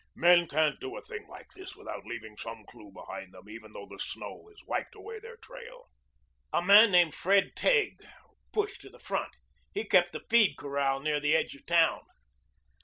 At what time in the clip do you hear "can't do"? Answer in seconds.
0.47-0.97